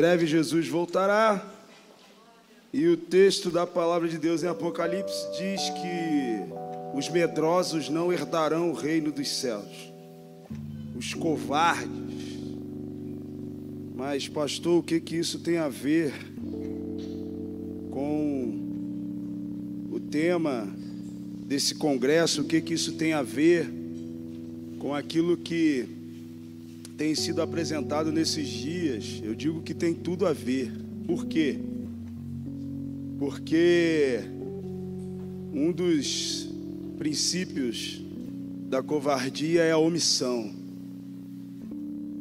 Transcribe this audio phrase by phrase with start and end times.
[0.00, 1.46] breve Jesus voltará.
[2.72, 8.70] E o texto da palavra de Deus em Apocalipse diz que os medrosos não herdarão
[8.70, 9.92] o reino dos céus.
[10.96, 11.90] Os covardes.
[13.94, 16.14] Mas, pastor, o que, que isso tem a ver
[17.90, 18.58] com
[19.92, 20.66] o tema
[21.44, 22.40] desse congresso?
[22.40, 23.70] O que, que isso tem a ver
[24.78, 25.99] com aquilo que
[27.00, 29.22] tem sido apresentado nesses dias?
[29.24, 30.70] Eu digo que tem tudo a ver.
[31.06, 31.58] Por quê?
[33.18, 34.20] Porque
[35.50, 36.46] um dos
[36.98, 38.02] princípios
[38.68, 40.52] da covardia é a omissão.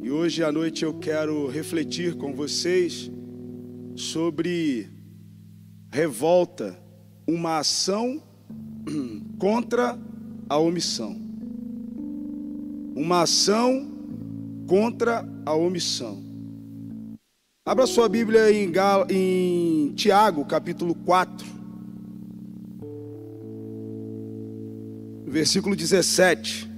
[0.01, 3.11] E hoje à noite eu quero refletir com vocês
[3.97, 4.87] sobre
[5.91, 6.81] revolta,
[7.27, 8.23] uma ação
[9.37, 9.99] contra
[10.47, 11.19] a omissão.
[12.95, 13.88] Uma ação
[14.69, 16.23] contra a omissão.
[17.65, 19.07] Abra sua Bíblia em, Gal...
[19.09, 21.43] em Tiago, capítulo 4,
[25.25, 26.69] versículo 17.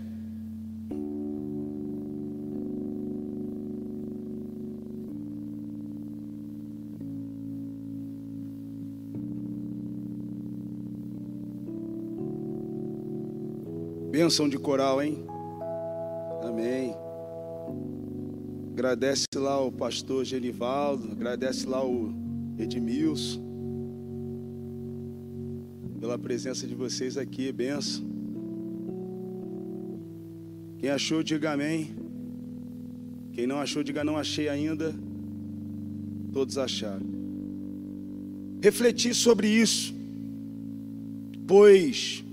[14.10, 15.26] Bênção de coral, hein?
[16.44, 17.11] Amém.
[18.82, 22.12] Agradece lá o pastor Genivaldo, agradece lá o
[22.58, 23.40] Edmilson,
[26.00, 28.04] pela presença de vocês aqui, benção.
[30.80, 31.96] Quem achou, diga amém.
[33.34, 34.96] Quem não achou, diga não achei ainda.
[36.34, 37.06] Todos acharam.
[38.64, 39.94] Refletir sobre isso,
[41.46, 42.26] pois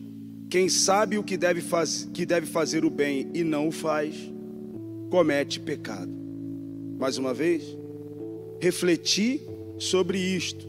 [0.49, 4.17] quem sabe o que deve, faz, que deve fazer o bem e não o faz,
[5.11, 6.18] comete pecado
[6.99, 7.63] mais uma vez,
[8.61, 9.41] refletir
[9.79, 10.67] sobre isto,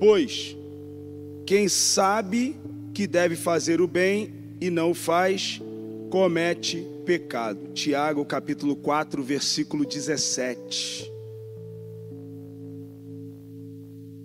[0.00, 0.56] pois
[1.44, 2.56] quem sabe
[2.94, 5.60] que deve fazer o bem e não o faz,
[6.10, 7.72] comete pecado.
[7.74, 11.12] Tiago capítulo 4, versículo 17.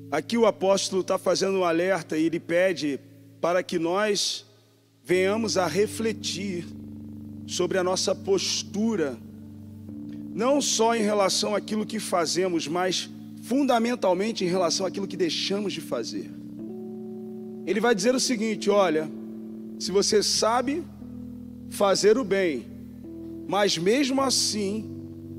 [0.09, 2.97] Aqui o apóstolo está fazendo um alerta e ele pede
[3.41, 4.45] para que nós
[5.03, 6.65] venhamos a refletir
[7.45, 9.17] sobre a nossa postura
[10.33, 13.09] não só em relação àquilo que fazemos, mas
[13.41, 16.29] fundamentalmente em relação àquilo que deixamos de fazer.
[17.65, 19.09] Ele vai dizer o seguinte: olha,
[19.77, 20.83] se você sabe
[21.69, 22.65] fazer o bem,
[23.47, 24.89] mas mesmo assim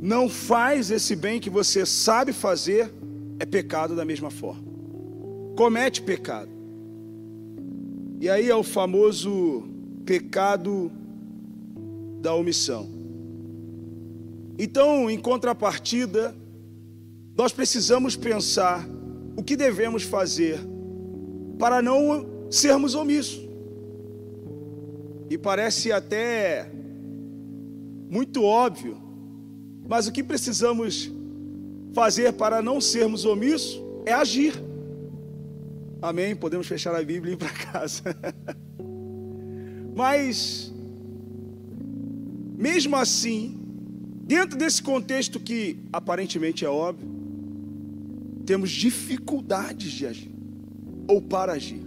[0.00, 2.92] não faz esse bem que você sabe fazer,
[3.38, 4.64] é pecado da mesma forma.
[5.56, 6.50] Comete pecado.
[8.20, 9.64] E aí é o famoso
[10.04, 10.90] pecado
[12.20, 13.01] da omissão.
[14.58, 16.34] Então, em contrapartida,
[17.36, 18.86] nós precisamos pensar
[19.36, 20.60] o que devemos fazer
[21.58, 23.40] para não sermos omissos.
[25.30, 26.70] E parece até
[28.10, 29.00] muito óbvio,
[29.88, 31.10] mas o que precisamos
[31.94, 34.54] fazer para não sermos omissos é agir.
[36.02, 36.36] Amém?
[36.36, 38.02] Podemos fechar a Bíblia e ir para casa.
[39.94, 40.72] mas,
[42.58, 43.61] mesmo assim,
[44.24, 47.08] Dentro desse contexto que aparentemente é óbvio,
[48.46, 50.32] temos dificuldades de agir
[51.08, 51.82] ou para agir.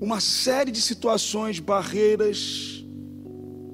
[0.00, 2.84] Uma série de situações, barreiras,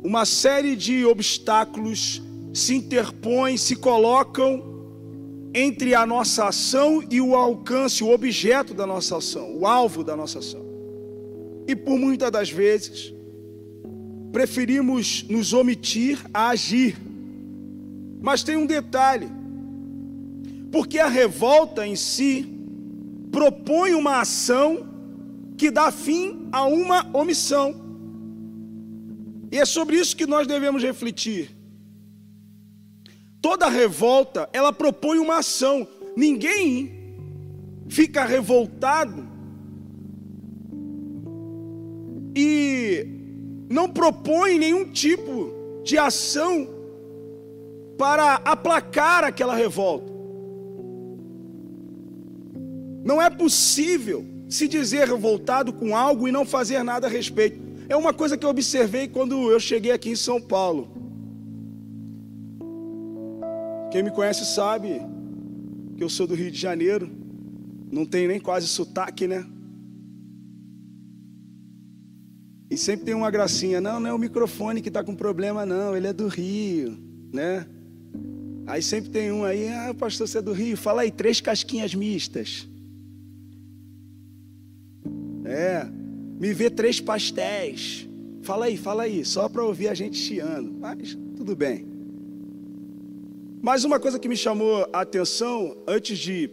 [0.03, 2.21] uma série de obstáculos
[2.53, 4.71] se interpõem, se colocam
[5.55, 10.17] entre a nossa ação e o alcance, o objeto da nossa ação, o alvo da
[10.17, 10.63] nossa ação.
[11.69, 13.15] E por muitas das vezes,
[14.33, 16.97] preferimos nos omitir a agir
[18.23, 19.29] mas tem um detalhe:
[20.71, 22.49] porque a revolta em si
[23.33, 24.89] propõe uma ação
[25.59, 27.75] que dá fim a uma omissão.
[29.51, 31.51] E é sobre isso que nós devemos refletir.
[33.41, 35.87] Toda revolta, ela propõe uma ação.
[36.17, 37.17] Ninguém
[37.89, 39.29] fica revoltado
[42.35, 43.07] e
[43.69, 45.53] não propõe nenhum tipo
[45.85, 46.82] de ação
[47.99, 50.13] para aplacar aquela revolta.
[53.05, 57.61] Não é possível se dizer revoltado com algo e não fazer nada a respeito.
[57.89, 60.89] É uma coisa que eu observei quando eu cheguei aqui em São Paulo.
[63.91, 65.01] Quem me conhece sabe
[65.97, 67.11] que eu sou do Rio de Janeiro.
[67.91, 69.45] Não tenho nem quase sotaque, né?
[72.71, 73.81] E sempre tem uma gracinha.
[73.83, 75.95] Não, não é o microfone que está com problema, não.
[75.95, 76.97] Ele é do Rio,
[77.31, 77.67] né?
[78.67, 81.95] Aí sempre tem um aí, ah, pastor, você é do Rio, fala aí, três casquinhas
[81.95, 82.69] mistas.
[85.45, 85.87] É,
[86.39, 88.09] me vê três pastéis.
[88.43, 90.73] Fala aí, fala aí, só para ouvir a gente chiando.
[90.73, 91.87] Mas tudo bem.
[93.61, 96.51] Mas uma coisa que me chamou a atenção antes de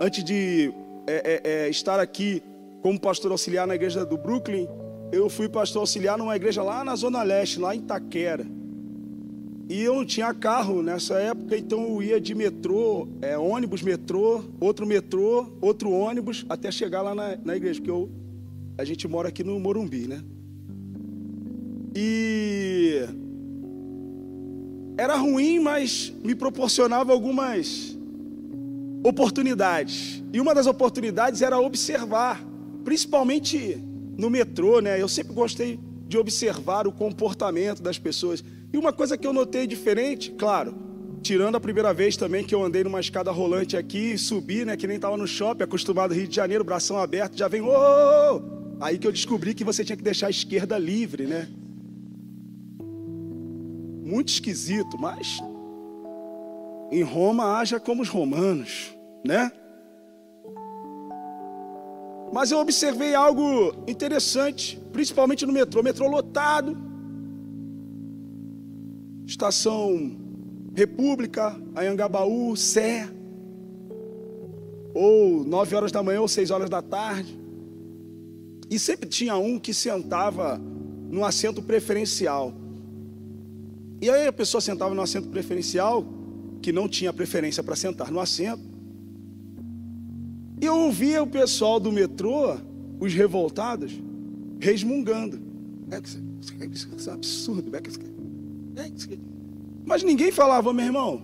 [0.00, 0.72] antes de
[1.06, 2.42] é, é, é, estar aqui
[2.80, 4.66] como pastor auxiliar na igreja do Brooklyn,
[5.12, 8.46] eu fui pastor auxiliar numa igreja lá na Zona Leste, lá em Taquera.
[9.68, 14.42] E eu não tinha carro nessa época, então eu ia de metrô, é, ônibus, metrô,
[14.58, 18.10] outro metrô, outro ônibus, até chegar lá na, na igreja, porque eu,
[18.78, 20.22] a gente mora aqui no Morumbi, né?
[21.94, 23.06] E
[24.96, 27.96] era ruim, mas me proporcionava algumas
[29.04, 30.22] oportunidades.
[30.32, 32.42] E uma das oportunidades era observar,
[32.84, 33.76] principalmente
[34.16, 35.00] no metrô, né?
[35.00, 35.78] Eu sempre gostei
[36.08, 38.42] de observar o comportamento das pessoas.
[38.72, 40.74] E uma coisa que eu notei diferente, claro,
[41.22, 44.86] tirando a primeira vez também que eu andei numa escada rolante aqui, subi, né, que
[44.86, 48.42] nem estava no shopping, acostumado Rio de Janeiro, bração aberto, já vem, ô!
[48.80, 51.48] Aí que eu descobri que você tinha que deixar a esquerda livre, né?
[54.04, 55.38] Muito esquisito, mas
[56.90, 58.94] em Roma haja como os romanos,
[59.26, 59.50] né?
[62.32, 66.87] Mas eu observei algo interessante, principalmente no metrô, metrô lotado,
[69.28, 70.16] estação
[70.74, 73.08] República, Anhangabaú, Sé,
[74.94, 77.38] ou nove horas da manhã ou seis horas da tarde.
[78.70, 80.58] E sempre tinha um que sentava
[81.10, 82.54] no assento preferencial.
[84.00, 86.04] E aí a pessoa sentava no assento preferencial,
[86.62, 88.62] que não tinha preferência para sentar no assento.
[90.60, 92.56] E eu ouvia o pessoal do metrô,
[92.98, 93.92] os revoltados,
[94.58, 95.38] resmungando.
[95.90, 96.00] É,
[96.70, 97.74] isso é absurdo.
[97.76, 97.80] É,
[99.84, 101.22] mas ninguém falava, meu irmão,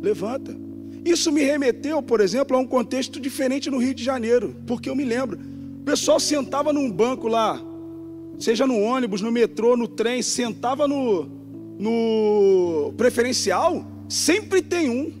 [0.00, 0.56] levanta.
[1.04, 4.94] Isso me remeteu, por exemplo, a um contexto diferente no Rio de Janeiro, porque eu
[4.94, 5.38] me lembro.
[5.80, 7.60] O pessoal sentava num banco lá,
[8.38, 11.24] seja no ônibus, no metrô, no trem, sentava no,
[11.78, 15.12] no preferencial, sempre tem um.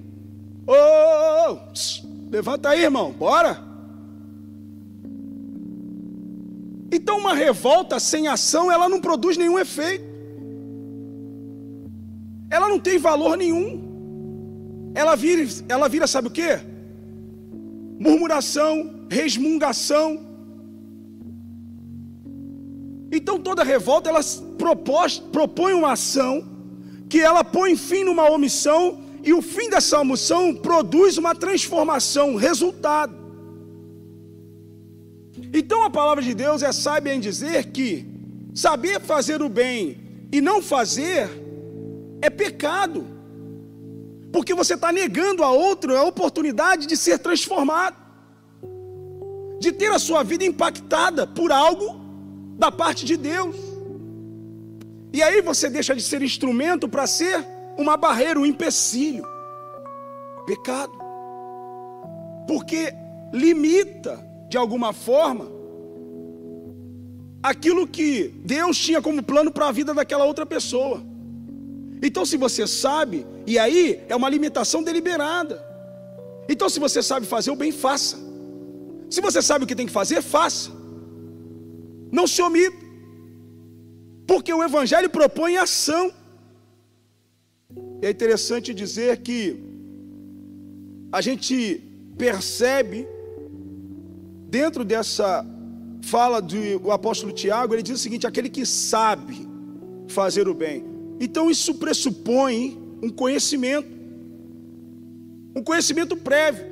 [0.66, 3.66] Ô, oh, oh, levanta aí, irmão, bora.
[6.92, 10.07] Então, uma revolta sem ação, ela não produz nenhum efeito
[12.58, 14.90] ela não tem valor nenhum.
[14.94, 16.58] Ela vira, ela vira sabe o que?
[18.00, 20.26] Murmuração, resmungação.
[23.12, 24.20] Então toda revolta ela
[24.58, 26.44] propôs, propõe uma ação
[27.08, 32.36] que ela põe fim numa omissão e o fim dessa omissão produz uma transformação, um
[32.36, 33.14] resultado.
[35.54, 38.04] Então a palavra de Deus é sábia em dizer que
[38.52, 39.96] saber fazer o bem
[40.32, 41.47] e não fazer
[42.20, 43.06] é pecado,
[44.32, 47.96] porque você está negando a outro a oportunidade de ser transformado,
[49.60, 52.00] de ter a sua vida impactada por algo
[52.58, 53.56] da parte de Deus.
[55.12, 57.44] E aí você deixa de ser instrumento para ser
[57.76, 59.24] uma barreira, um empecilho.
[60.46, 60.92] Pecado.
[62.46, 62.92] Porque
[63.32, 65.50] limita, de alguma forma,
[67.42, 71.02] aquilo que Deus tinha como plano para a vida daquela outra pessoa.
[72.02, 75.64] Então, se você sabe, e aí é uma limitação deliberada.
[76.48, 78.16] Então, se você sabe fazer o bem, faça.
[79.10, 80.70] Se você sabe o que tem que fazer, faça.
[82.10, 82.76] Não se omita.
[84.26, 86.12] Porque o Evangelho propõe ação.
[88.00, 89.40] É interessante dizer que
[91.10, 91.82] a gente
[92.16, 93.06] percebe,
[94.48, 95.44] dentro dessa
[96.02, 99.48] fala do apóstolo Tiago, ele diz o seguinte: aquele que sabe
[100.08, 100.84] fazer o bem.
[101.20, 103.88] Então isso pressupõe um conhecimento,
[105.54, 106.66] um conhecimento prévio.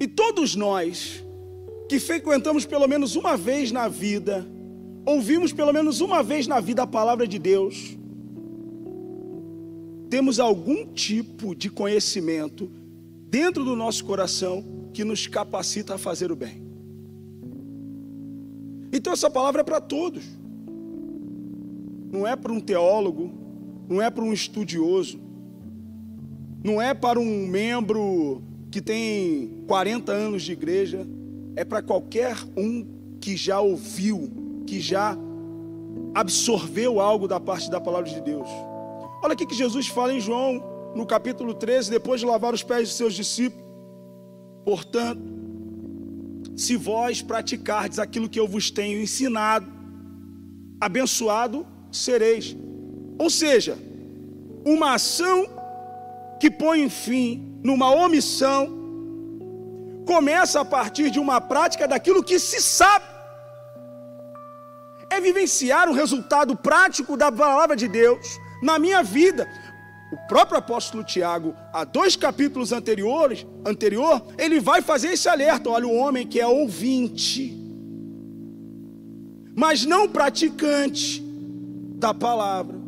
[0.00, 1.22] E todos nós
[1.88, 4.46] que frequentamos pelo menos uma vez na vida,
[5.06, 7.96] ouvimos pelo menos uma vez na vida a palavra de Deus,
[10.10, 12.70] temos algum tipo de conhecimento
[13.30, 16.62] dentro do nosso coração que nos capacita a fazer o bem.
[18.92, 20.24] Então essa palavra é para todos
[22.10, 23.30] não é para um teólogo,
[23.88, 25.20] não é para um estudioso,
[26.62, 31.06] não é para um membro que tem 40 anos de igreja,
[31.56, 32.86] é para qualquer um
[33.20, 35.16] que já ouviu, que já
[36.14, 38.48] absorveu algo da parte da palavra de Deus.
[39.22, 40.62] Olha aqui que Jesus fala em João,
[40.94, 43.66] no capítulo 13, depois de lavar os pés de seus discípulos.
[44.64, 45.22] Portanto,
[46.56, 49.66] se vós praticardes aquilo que eu vos tenho ensinado,
[50.80, 52.56] abençoado sereis.
[53.18, 53.78] Ou seja,
[54.64, 55.46] uma ação
[56.40, 58.76] que põe fim numa omissão
[60.06, 63.04] começa a partir de uma prática daquilo que se sabe.
[65.10, 69.48] É vivenciar o resultado prático da palavra de Deus na minha vida.
[70.10, 75.68] O próprio apóstolo Tiago, há dois capítulos anteriores, anterior, ele vai fazer esse alerta.
[75.68, 77.54] Olha, o homem que é ouvinte,
[79.54, 81.27] mas não praticante
[81.98, 82.78] da palavra.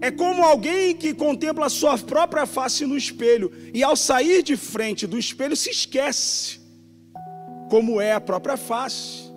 [0.00, 4.56] É como alguém que contempla a sua própria face no espelho e ao sair de
[4.56, 6.60] frente do espelho se esquece
[7.68, 9.28] como é a própria face.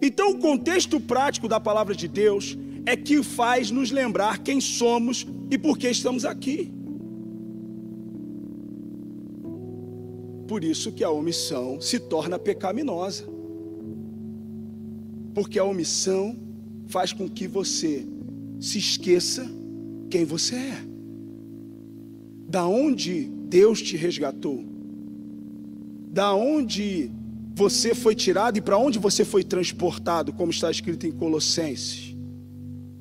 [0.00, 5.26] Então, o contexto prático da palavra de Deus é que faz nos lembrar quem somos
[5.50, 6.72] e por que estamos aqui.
[10.46, 13.35] Por isso que a omissão se torna pecaminosa.
[15.36, 16.34] Porque a omissão
[16.86, 18.06] faz com que você
[18.58, 19.46] se esqueça
[20.08, 20.78] quem você é.
[22.48, 24.64] Da onde Deus te resgatou.
[26.10, 27.10] Da onde
[27.54, 32.16] você foi tirado e para onde você foi transportado, como está escrito em Colossenses.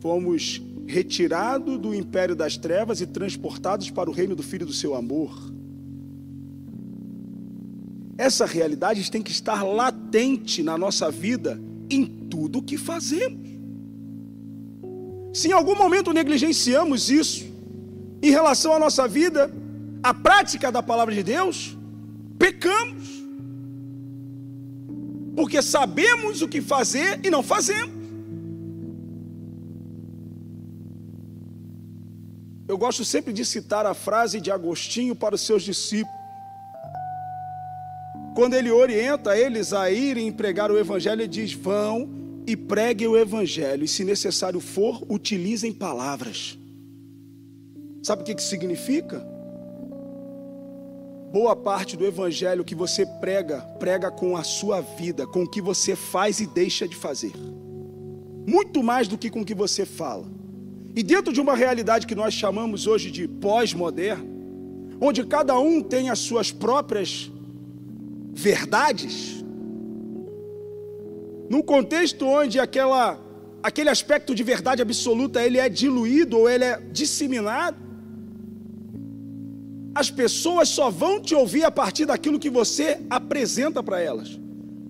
[0.02, 4.94] Fomos retirados do império das trevas e transportados para o reino do Filho do seu
[4.94, 5.54] amor.
[8.18, 11.58] Essa realidade tem que estar latente na nossa vida
[11.90, 13.50] em tudo o que fazemos.
[15.34, 17.46] Se em algum momento negligenciamos isso
[18.22, 19.52] em relação à nossa vida,
[20.02, 21.78] a prática da palavra de Deus,
[22.40, 23.10] pecamos.
[25.36, 27.94] Porque sabemos o que fazer e não fazemos.
[32.68, 36.25] Eu gosto sempre de citar a frase de Agostinho para os seus discípulos.
[38.36, 42.10] Quando ele orienta eles a irem pregar o evangelho, ele diz: "Vão
[42.46, 46.60] e preguem o evangelho, e se necessário for, utilizem palavras.
[48.04, 49.26] Sabe o que, que significa?
[51.32, 55.62] Boa parte do evangelho que você prega, prega com a sua vida, com o que
[55.62, 57.34] você faz e deixa de fazer.
[58.48, 60.28] Muito mais do que com o que você fala.
[60.96, 64.28] E dentro de uma realidade que nós chamamos hoje de pós-moderno,
[65.02, 67.32] onde cada um tem as suas próprias
[68.36, 69.44] verdades,
[71.50, 73.18] num contexto onde aquela,
[73.64, 77.78] aquele aspecto de verdade absoluta ele é diluído ou ele é disseminado,
[79.96, 84.38] as pessoas só vão te ouvir a partir daquilo que você apresenta para elas,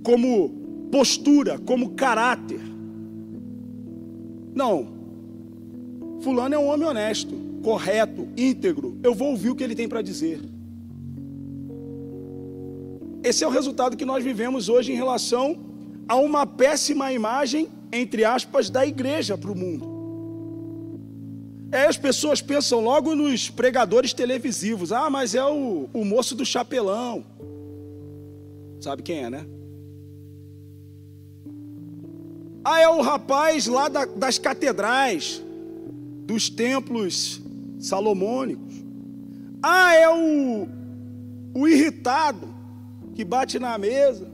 [0.03, 0.49] como
[0.91, 2.59] postura, como caráter.
[4.55, 4.87] Não,
[6.21, 8.97] Fulano é um homem honesto, correto, íntegro.
[9.03, 10.39] Eu vou ouvir o que ele tem para dizer.
[13.25, 15.57] Esse é o resultado que nós vivemos hoje em relação
[16.07, 19.95] a uma péssima imagem, entre aspas, da igreja para o mundo.
[21.71, 24.91] É, as pessoas pensam logo nos pregadores televisivos.
[24.91, 27.25] Ah, mas é o, o moço do chapelão.
[28.79, 29.47] Sabe quem é, né?
[32.63, 35.41] Ah, é o rapaz lá da, das catedrais,
[36.27, 37.41] dos templos
[37.79, 38.75] salomônicos.
[39.63, 40.67] Ah, é o,
[41.55, 42.53] o irritado
[43.15, 44.27] que bate na mesa.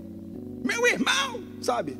[0.63, 1.97] Meu irmão, sabe?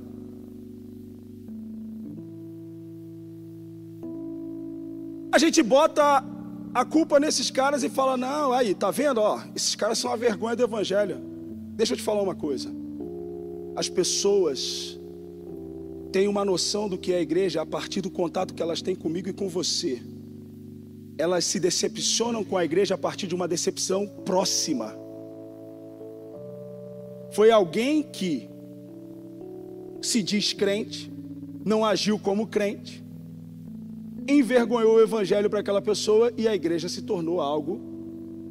[5.32, 6.26] A gente bota
[6.74, 9.20] a culpa nesses caras e fala: não, aí, tá vendo?
[9.20, 11.18] Ó, esses caras são a vergonha do evangelho.
[11.76, 12.70] Deixa eu te falar uma coisa.
[13.76, 15.00] As pessoas
[16.12, 18.96] têm uma noção do que é a igreja a partir do contato que elas têm
[18.96, 20.02] comigo e com você.
[21.18, 25.00] Elas se decepcionam com a igreja a partir de uma decepção próxima.
[27.32, 28.50] Foi alguém que
[30.02, 31.12] se diz crente,
[31.64, 33.04] não agiu como crente,
[34.28, 37.80] envergonhou o evangelho para aquela pessoa e a igreja se tornou algo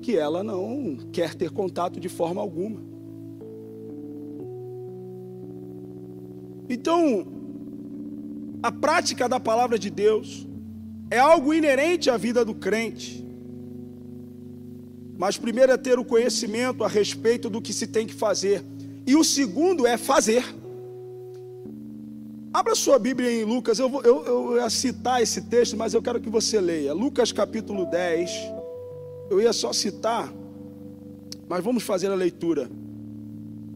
[0.00, 2.80] que ela não quer ter contato de forma alguma.
[6.68, 7.26] Então,
[8.62, 10.46] a prática da palavra de Deus
[11.10, 13.26] é algo inerente à vida do crente.
[15.20, 18.64] Mas primeiro é ter o conhecimento a respeito do que se tem que fazer.
[19.06, 20.42] E o segundo é fazer.
[22.50, 26.00] Abra sua Bíblia em Lucas, eu, vou, eu, eu ia citar esse texto, mas eu
[26.00, 26.94] quero que você leia.
[26.94, 28.30] Lucas capítulo 10.
[29.28, 30.32] Eu ia só citar,
[31.46, 32.70] mas vamos fazer a leitura.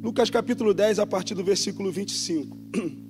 [0.03, 2.57] Lucas capítulo 10, a partir do versículo 25.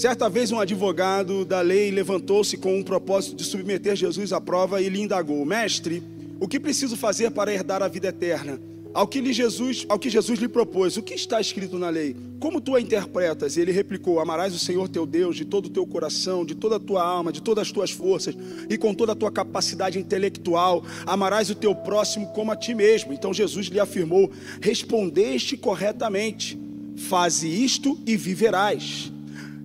[0.00, 4.80] Certa vez, um advogado da lei levantou-se com um propósito de submeter Jesus à prova
[4.80, 6.02] e lhe indagou: Mestre,
[6.40, 8.58] o que preciso fazer para herdar a vida eterna?
[8.94, 12.16] Ao que, Jesus, ao que Jesus lhe propôs, o que está escrito na lei?
[12.38, 13.58] Como tu a interpretas?
[13.58, 16.76] E ele replicou: Amarás o Senhor teu Deus de todo o teu coração, de toda
[16.76, 18.34] a tua alma, de todas as tuas forças
[18.70, 20.82] e com toda a tua capacidade intelectual.
[21.04, 23.12] Amarás o teu próximo como a ti mesmo.
[23.12, 24.30] Então Jesus lhe afirmou:
[24.62, 26.58] Respondeste corretamente,
[26.96, 29.12] faze isto e viverás.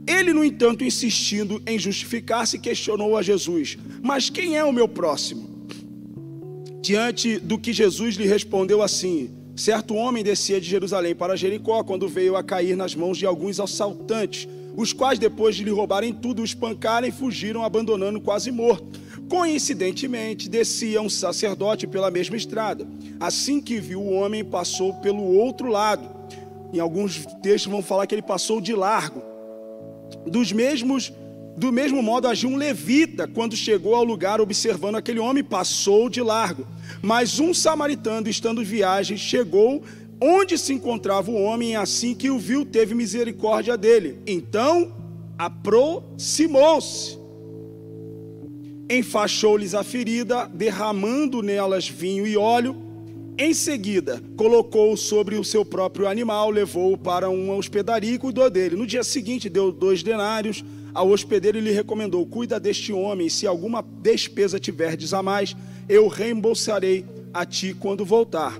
[0.07, 5.50] Ele, no entanto, insistindo em justificar-se, questionou a Jesus: Mas quem é o meu próximo?
[6.81, 12.07] Diante do que Jesus lhe respondeu assim: Certo homem descia de Jerusalém para Jericó quando
[12.07, 16.41] veio a cair nas mãos de alguns assaltantes, os quais, depois de lhe roubarem tudo,
[16.41, 19.00] o espancaram e fugiram, abandonando quase morto.
[19.27, 22.88] Coincidentemente, descia um sacerdote pela mesma estrada.
[23.19, 26.07] Assim que viu o homem, passou pelo outro lado.
[26.71, 29.34] Em alguns textos vão falar que ele passou de largo.
[30.25, 31.12] Dos mesmos
[31.57, 36.21] do mesmo modo agiu um levita quando chegou ao lugar observando aquele homem, passou de
[36.21, 36.67] largo.
[37.01, 39.81] Mas um samaritano, estando em viagem, chegou
[40.19, 44.19] onde se encontrava o homem, e assim que o viu, teve misericórdia dele.
[44.27, 44.93] Então
[45.38, 47.17] aproximou-se,
[48.89, 52.84] enfaixou-lhes a ferida, derramando nelas vinho e óleo.
[53.37, 58.77] Em seguida, colocou-o sobre o seu próprio animal, levou-o para uma hospedaria e cuidou dele.
[58.77, 60.63] No dia seguinte, deu dois denários
[60.95, 65.53] ao hospedeiro lhe recomendou: Cuida deste homem, se alguma despesa tiverdes a mais,
[65.89, 68.57] eu reembolsarei a ti quando voltar.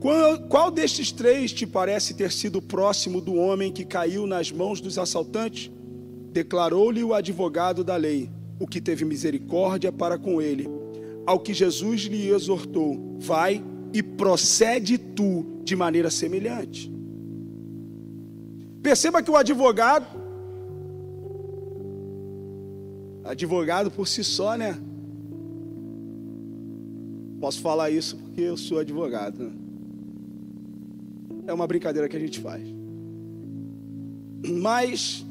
[0.00, 4.80] Qual, qual destes três te parece ter sido próximo do homem que caiu nas mãos
[4.80, 5.70] dos assaltantes?
[6.32, 8.28] Declarou-lhe o advogado da lei,
[8.58, 10.68] o que teve misericórdia para com ele.
[11.24, 13.62] Ao que Jesus lhe exortou: Vai
[13.92, 16.92] e procede tu de maneira semelhante.
[18.82, 20.26] Perceba que o advogado
[23.26, 24.78] Advogado por si só, né?
[27.40, 29.38] Posso falar isso porque eu sou advogado.
[29.42, 29.52] Né?
[31.48, 32.62] É uma brincadeira que a gente faz.
[34.46, 35.26] Mas,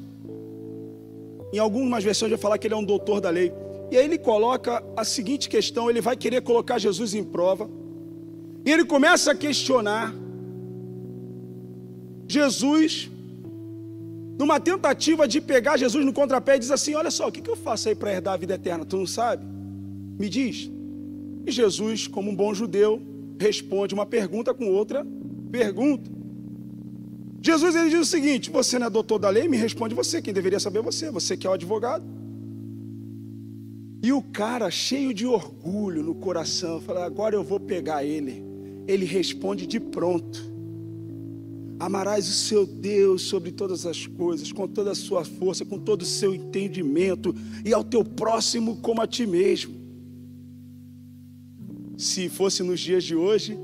[1.54, 3.54] em algumas versões, vai falar que ele é um doutor da lei.
[3.90, 7.70] E aí ele coloca a seguinte questão: ele vai querer colocar Jesus em prova.
[8.66, 10.14] E ele começa a questionar
[12.28, 13.12] Jesus
[14.40, 17.56] numa tentativa de pegar Jesus no contrapé e diz assim: Olha só, o que eu
[17.56, 18.84] faço aí para herdar a vida eterna?
[18.84, 19.46] Tu não sabe?
[20.20, 20.72] Me diz.
[21.46, 23.00] E Jesus, como um bom judeu,
[23.40, 25.06] responde uma pergunta com outra
[25.52, 26.10] pergunta.
[27.42, 29.48] Jesus ele diz o seguinte: Você não é doutor da lei?
[29.48, 30.24] Me responde você.
[30.24, 31.12] Quem deveria saber é você?
[31.12, 32.04] Você que é o advogado.
[34.02, 38.55] E o cara, cheio de orgulho no coração, fala: Agora eu vou pegar ele.
[38.88, 40.54] Ele responde de pronto.
[41.80, 46.04] Amarás o seu Deus sobre todas as coisas, com toda a sua força, com todo
[46.04, 49.76] o seu entendimento, e ao teu próximo como a ti mesmo.
[51.98, 53.58] Se fosse nos dias de hoje,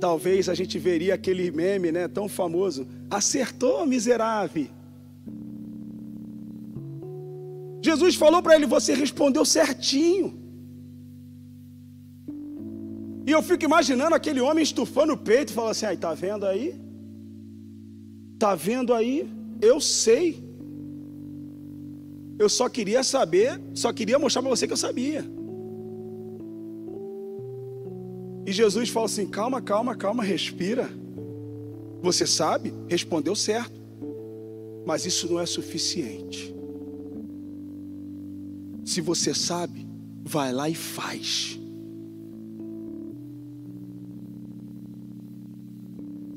[0.00, 4.68] talvez a gente veria aquele meme, né, tão famoso: acertou, miserável.
[7.82, 10.38] Jesus falou para ele: você respondeu certinho.
[13.26, 16.74] E eu fico imaginando aquele homem estufando o peito falando assim: aí, tá vendo aí?
[18.34, 19.30] Está vendo aí?
[19.60, 20.42] Eu sei.
[22.38, 25.24] Eu só queria saber, só queria mostrar para você que eu sabia.
[28.46, 30.88] E Jesus fala assim: calma, calma, calma, respira.
[32.02, 32.72] Você sabe?
[32.88, 33.78] Respondeu certo.
[34.86, 36.54] Mas isso não é suficiente.
[38.84, 39.86] Se você sabe,
[40.24, 41.59] vai lá e faz.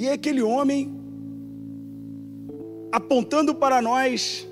[0.03, 0.93] E aquele homem
[2.91, 4.45] apontando para nós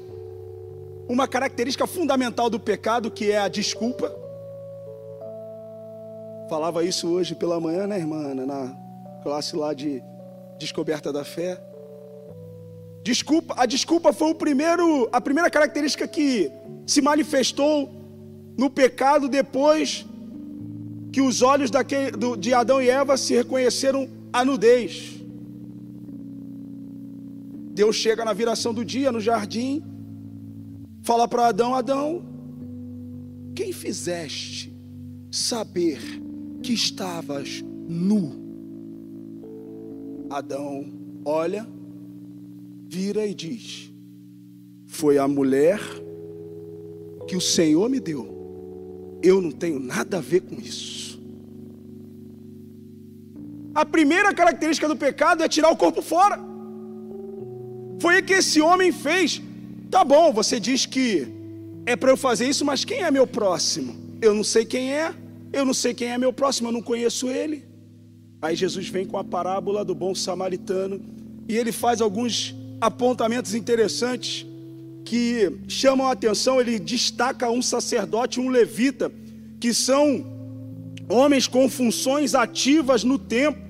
[1.10, 4.10] uma característica fundamental do pecado, que é a desculpa.
[6.50, 8.74] Falava isso hoje pela manhã, né, irmã, na
[9.24, 10.02] classe lá de
[10.58, 11.62] descoberta da fé.
[13.04, 16.50] Desculpa, a desculpa foi o primeiro, a primeira característica que
[16.88, 17.92] se manifestou
[18.58, 20.06] no pecado depois
[21.12, 25.20] que os olhos daquele, do, de Adão e Eva se reconheceram a nudez.
[27.73, 29.84] Deus chega na viração do dia, no jardim,
[31.01, 32.23] fala para Adão: Adão,
[33.55, 34.75] quem fizeste
[35.31, 35.99] saber
[36.62, 38.39] que estavas nu?
[40.29, 41.67] Adão olha,
[42.88, 43.91] vira e diz:
[44.86, 45.79] Foi a mulher
[47.27, 49.19] que o Senhor me deu.
[49.23, 51.21] Eu não tenho nada a ver com isso.
[53.73, 56.51] A primeira característica do pecado é tirar o corpo fora.
[58.02, 59.40] Foi o que esse homem fez.
[59.92, 61.28] Tá bom, você diz que
[61.86, 63.96] é para eu fazer isso, mas quem é meu próximo?
[64.20, 65.14] Eu não sei quem é,
[65.54, 67.64] eu não sei quem é meu próximo, eu não conheço ele.
[68.42, 71.00] Aí Jesus vem com a parábola do bom samaritano
[71.48, 74.48] e ele faz alguns apontamentos interessantes
[75.06, 76.60] que chamam a atenção.
[76.60, 79.12] Ele destaca um sacerdote e um levita,
[79.60, 80.26] que são
[81.08, 83.62] homens com funções ativas no templo.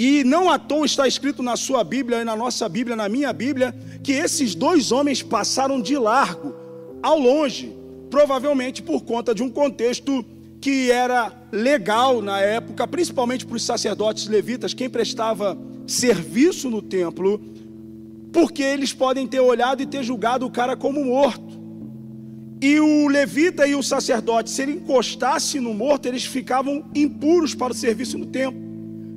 [0.00, 3.30] E não à toa está escrito na sua Bíblia e na nossa Bíblia, na minha
[3.34, 6.54] Bíblia, que esses dois homens passaram de largo,
[7.02, 7.76] ao longe,
[8.08, 10.24] provavelmente por conta de um contexto
[10.58, 17.38] que era legal na época, principalmente para os sacerdotes levitas, quem prestava serviço no templo,
[18.32, 21.60] porque eles podem ter olhado e ter julgado o cara como morto.
[22.62, 27.74] E o levita e o sacerdote, se ele encostasse no morto, eles ficavam impuros para
[27.74, 28.69] o serviço no templo.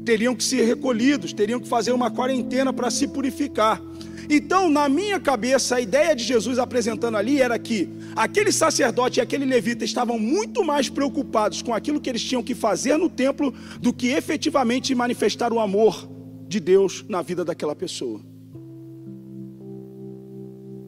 [0.06, 3.82] Teriam que ser recolhidos, teriam que fazer uma quarentena para se purificar.
[4.30, 9.22] Então, na minha cabeça, a ideia de Jesus apresentando ali era que aquele sacerdote e
[9.22, 13.54] aquele levita estavam muito mais preocupados com aquilo que eles tinham que fazer no templo
[13.80, 16.10] do que efetivamente manifestar o amor
[16.48, 18.22] de Deus na vida daquela pessoa.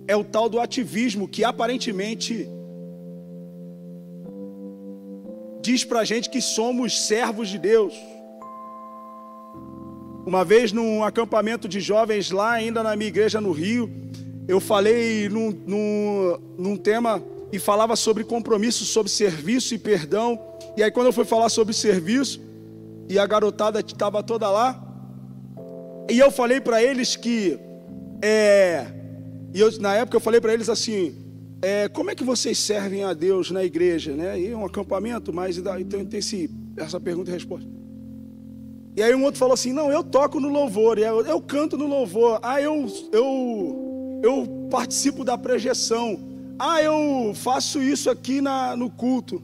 [0.08, 2.48] É o tal do ativismo que aparentemente
[5.62, 7.94] diz pra gente que somos servos de Deus.
[10.26, 13.92] Uma vez num acampamento de jovens lá, ainda na minha igreja no Rio,
[14.48, 20.40] eu falei num, num, num tema e falava sobre compromisso, sobre serviço e perdão.
[20.76, 22.42] E aí, quando eu fui falar sobre serviço,
[23.08, 24.82] e a garotada estava toda lá,
[26.10, 27.60] e eu falei para eles que,
[28.22, 28.88] é,
[29.54, 31.16] e eu, na época eu falei para eles assim:
[31.62, 34.14] é, como é que vocês servem a Deus na igreja?
[34.14, 34.40] Né?
[34.40, 37.85] E um acampamento, mas então tem esse, essa pergunta e resposta.
[38.96, 42.40] E aí um outro falou assim: Não, eu toco no louvor, eu, canto no louvor,
[42.42, 46.18] ah, eu, eu, eu participo da projeção,
[46.58, 49.44] ah, eu faço isso aqui na, no culto.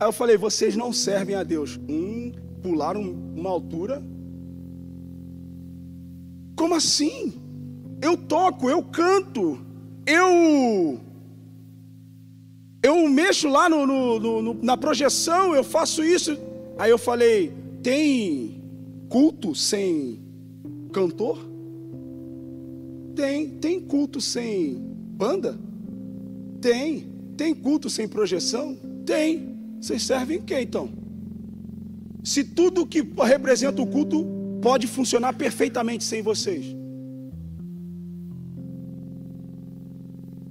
[0.00, 1.78] Aí eu falei: Vocês não servem a Deus.
[1.88, 4.02] Hum, pularam uma altura.
[6.56, 7.34] Como assim?
[8.00, 9.60] Eu toco, eu canto,
[10.06, 10.98] eu
[12.82, 16.38] eu mexo lá no, no, no, na projeção, eu faço isso.
[16.78, 18.57] Aí eu falei: tem
[19.08, 20.20] culto sem
[20.92, 21.38] cantor?
[23.14, 23.50] Tem.
[23.58, 24.78] Tem culto sem
[25.16, 25.58] banda?
[26.60, 27.08] Tem.
[27.36, 28.76] Tem culto sem projeção?
[29.04, 29.56] Tem.
[29.80, 30.90] Vocês servem quem então?
[32.22, 34.26] Se tudo que representa o culto
[34.60, 36.76] pode funcionar perfeitamente sem vocês.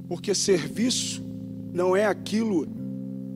[0.08, 1.24] Porque serviço
[1.74, 2.68] não é aquilo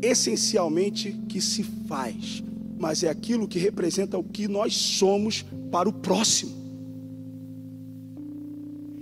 [0.02, 2.44] essencialmente que se faz,
[2.82, 6.52] mas é aquilo que representa o que nós somos para o próximo.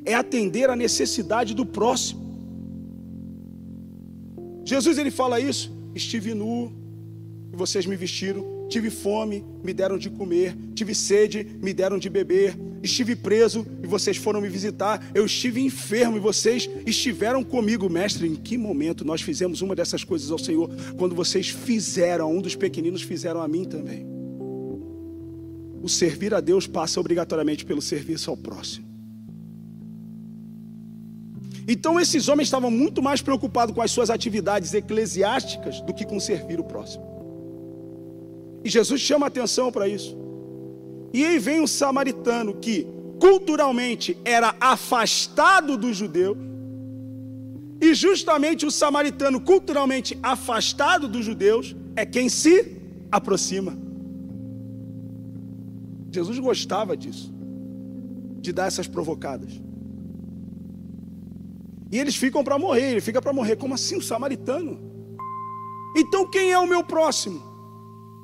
[0.04, 2.22] É atender a necessidade do próximo.
[4.66, 6.74] Jesus ele fala isso: estive nu
[7.54, 12.10] e vocês me vestiram, tive fome, me deram de comer, tive sede, me deram de
[12.10, 17.90] beber, estive preso e vocês foram me visitar, eu estive enfermo e vocês estiveram comigo,
[17.90, 18.28] mestre.
[18.28, 20.70] Em que momento nós fizemos uma dessas coisas ao Senhor?
[20.98, 24.06] Quando vocês fizeram, um dos pequeninos fizeram a mim também.
[25.82, 28.88] O servir a Deus passa obrigatoriamente pelo serviço ao próximo.
[31.68, 36.20] Então esses homens estavam muito mais preocupados com as suas atividades eclesiásticas do que com
[36.20, 37.19] servir o próximo.
[38.64, 40.18] E Jesus chama atenção para isso.
[41.14, 42.88] E aí vem um samaritano que
[43.20, 46.38] culturalmente era afastado do judeu,
[47.82, 52.78] e justamente o samaritano culturalmente afastado dos judeus é quem se
[53.12, 53.78] aproxima.
[56.12, 57.34] Jesus gostava disso,
[58.42, 59.62] de dar essas provocadas.
[61.92, 63.56] E eles ficam para morrer, ele fica para morrer.
[63.56, 64.80] Como assim, o samaritano?
[65.96, 67.49] Então quem é o meu próximo?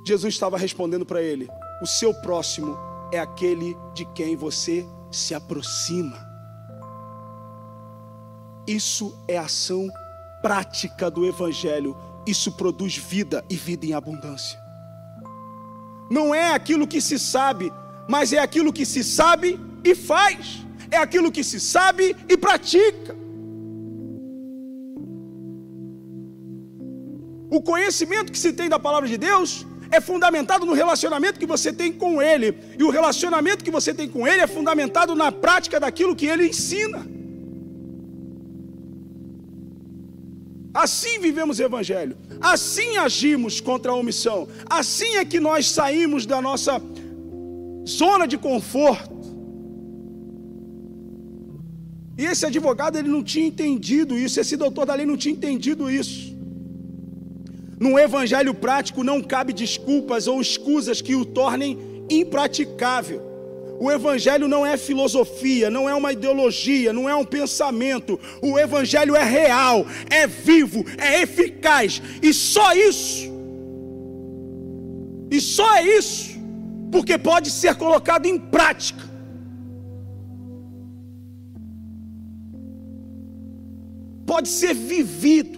[0.06, 1.50] Jesus estava respondendo para ele:
[1.82, 2.78] o seu próximo
[3.12, 6.16] é aquele de quem você se aproxima.
[8.68, 9.88] Isso é ação
[10.42, 11.98] prática do Evangelho.
[12.26, 14.60] Isso produz vida e vida em abundância.
[16.10, 17.72] Não é aquilo que se sabe,
[18.08, 20.66] mas é aquilo que se sabe e faz.
[20.92, 23.16] É aquilo que se sabe e pratica.
[27.50, 29.66] O conhecimento que se tem da palavra de Deus
[29.96, 32.58] é fundamentado no relacionamento que você tem com Ele.
[32.78, 36.48] E o relacionamento que você tem com Ele é fundamentado na prática daquilo que Ele
[36.48, 37.06] ensina.
[40.74, 46.42] Assim vivemos o Evangelho, assim agimos contra a omissão, assim é que nós saímos da
[46.42, 46.82] nossa
[47.88, 49.16] zona de conforto.
[52.18, 55.90] E esse advogado ele não tinha entendido isso, esse doutor da lei não tinha entendido
[55.90, 56.35] isso.
[57.80, 61.78] No evangelho prático não cabe desculpas ou escusas que o tornem
[62.10, 63.22] impraticável.
[63.78, 68.18] O evangelho não é filosofia, não é uma ideologia, não é um pensamento.
[68.42, 72.02] O evangelho é real, é vivo, é eficaz.
[72.22, 73.34] E só isso.
[75.30, 76.40] E só é isso,
[76.92, 79.04] porque pode ser colocado em prática.
[84.26, 85.55] Pode ser vivido.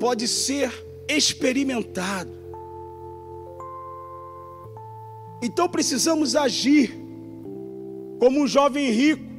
[0.00, 0.72] Pode ser
[1.06, 2.32] experimentado.
[5.42, 6.98] Então precisamos agir
[8.18, 9.30] como um jovem rico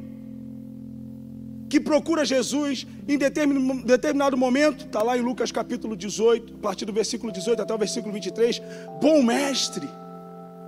[1.68, 6.94] que procura Jesus em determinado momento, está lá em Lucas capítulo 18, a partir do
[6.94, 8.62] versículo 18 até o versículo 23.
[9.02, 9.88] Bom mestre,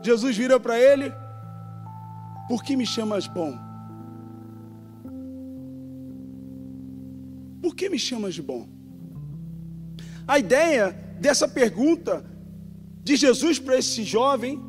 [0.01, 1.12] Jesus vira para ele:
[2.47, 3.53] Por que me chamas bom?
[7.62, 8.83] Por que me chamas de bom?
[10.27, 12.23] A ideia dessa pergunta
[13.03, 14.62] de Jesus para esse jovem,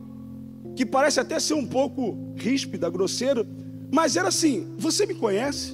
[0.74, 3.46] que parece até ser um pouco ríspida, grosseiro,
[3.92, 5.72] mas era assim: Você me conhece?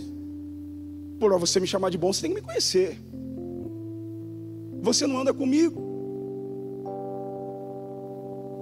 [1.18, 2.98] Por você me chamar de bom, você tem que me conhecer.
[4.82, 5.88] Você não anda comigo.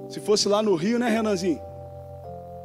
[0.09, 1.61] Se fosse lá no Rio, né, Renanzinho?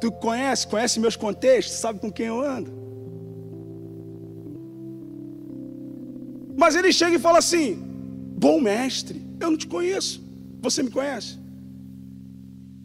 [0.00, 2.72] Tu conhece, conhece meus contextos, sabe com quem eu ando.
[6.56, 7.93] Mas ele chega e fala assim:
[8.44, 10.22] Bom mestre, eu não te conheço.
[10.60, 11.38] Você me conhece?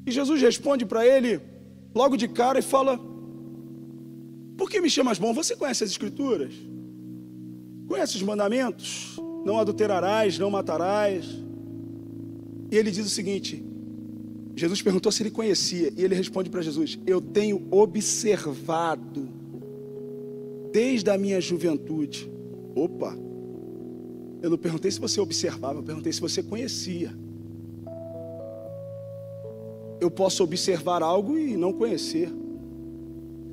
[0.06, 1.42] E Jesus responde para ele,
[1.94, 2.98] logo de cara, e fala:
[4.58, 5.34] Por que me chamas bom?
[5.34, 6.54] Você conhece as Escrituras?
[7.90, 9.20] Conhece os mandamentos?
[9.46, 11.26] Não adulterarás, não matarás.
[12.72, 13.62] E ele diz o seguinte:
[14.56, 19.28] Jesus perguntou se ele conhecia, e ele responde para Jesus: Eu tenho observado
[20.72, 22.32] desde a minha juventude.
[22.74, 23.29] Opa!
[24.42, 27.14] Eu não perguntei se você observava, eu perguntei se você conhecia.
[30.00, 32.32] Eu posso observar algo e não conhecer.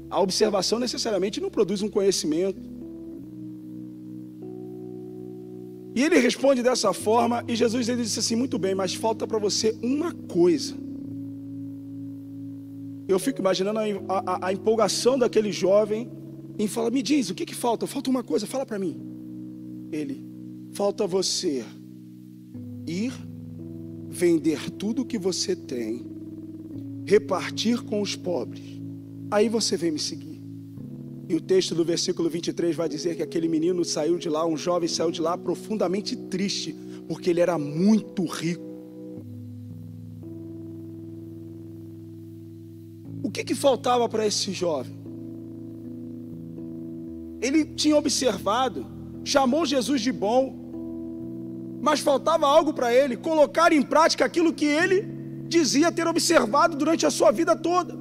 [0.09, 2.61] A observação necessariamente não produz um conhecimento.
[5.97, 9.39] E ele responde dessa forma, e Jesus ele disse assim: muito bem, mas falta para
[9.39, 10.75] você uma coisa.
[13.09, 13.85] Eu fico imaginando a,
[14.19, 16.11] a, a, empolgação daquele jovem
[16.59, 17.87] em falar: me diz, o que, que falta?
[17.87, 19.01] Falta uma coisa, fala para mim.
[19.91, 20.23] Ele,
[20.77, 21.65] Falta você
[22.87, 23.11] ir,
[24.11, 26.05] vender tudo que você tem,
[27.07, 28.79] repartir com os pobres.
[29.31, 30.39] Aí você vem me seguir.
[31.31, 34.55] E o texto do versículo 23 vai dizer que aquele menino saiu de lá, um
[34.55, 36.77] jovem saiu de lá profundamente triste,
[37.09, 38.63] porque ele era muito rico.
[43.23, 44.95] O que, que faltava para esse jovem?
[47.41, 48.87] Ele tinha observado,
[49.25, 50.66] chamou Jesus de bom,
[51.81, 55.17] mas faltava algo para ele, colocar em prática aquilo que ele
[55.49, 57.97] dizia ter observado durante a sua vida toda.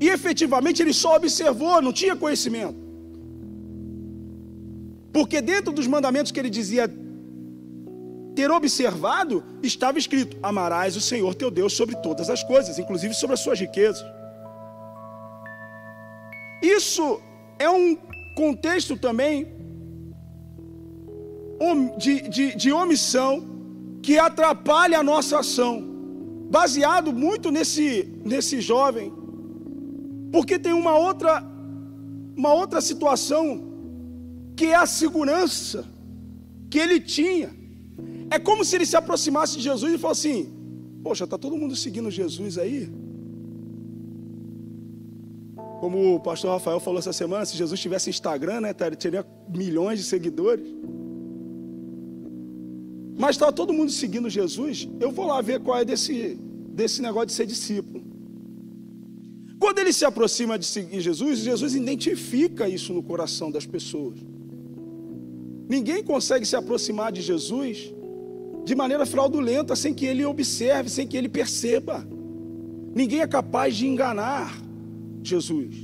[0.00, 2.78] E efetivamente ele só observou, não tinha conhecimento.
[5.12, 6.88] Porque dentro dos mandamentos que ele dizia
[8.36, 13.34] ter observado, estava escrito: Amarás o Senhor teu Deus sobre todas as coisas, inclusive sobre
[13.34, 14.04] as suas riquezas.
[16.62, 17.20] Isso
[17.58, 17.96] é um
[18.36, 19.57] contexto também
[21.96, 23.46] de, de, de omissão
[24.02, 25.82] que atrapalha a nossa ação,
[26.50, 29.12] baseado muito nesse, nesse jovem,
[30.32, 31.44] porque tem uma outra,
[32.36, 33.44] uma outra situação
[34.56, 35.84] que é a segurança
[36.70, 37.50] que ele tinha.
[38.30, 40.52] É como se ele se aproximasse de Jesus e falasse assim:
[41.02, 42.90] Poxa, está todo mundo seguindo Jesus aí?
[45.80, 50.04] Como o pastor Rafael falou essa semana, se Jesus tivesse Instagram, né, teria milhões de
[50.04, 50.68] seguidores.
[53.18, 54.88] Mas estava todo mundo seguindo Jesus.
[55.00, 56.38] Eu vou lá ver qual é desse,
[56.70, 58.04] desse negócio de ser discípulo.
[59.58, 64.18] Quando ele se aproxima de seguir Jesus, Jesus identifica isso no coração das pessoas.
[65.68, 67.92] Ninguém consegue se aproximar de Jesus
[68.64, 72.06] de maneira fraudulenta, sem que ele observe, sem que ele perceba.
[72.94, 74.56] Ninguém é capaz de enganar
[75.22, 75.74] Jesus.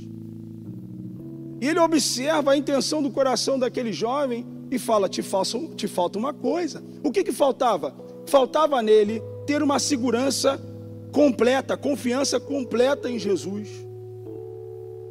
[1.59, 4.45] E ele observa a intenção do coração daquele jovem
[4.75, 6.83] e fala: te, falta, te falta uma coisa.
[7.03, 7.95] O que, que faltava?
[8.25, 10.59] Faltava nele ter uma segurança
[11.11, 13.69] completa, confiança completa em Jesus.